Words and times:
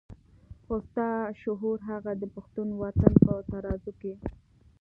خو 0.63 0.75
ستا 0.87 1.09
شعور 1.41 1.77
هغه 1.89 2.11
د 2.21 2.23
پښتون 2.35 2.67
وطن 2.83 3.13
په 3.25 3.33
ترازو 3.51 3.91
کې. 4.01 4.13